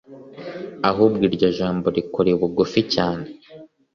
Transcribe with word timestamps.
ahubwo 0.89 1.21
iryo 1.29 1.49
jambo 1.57 1.87
rikuri 1.95 2.31
bugufi 2.39 2.79
cyane 2.93 3.25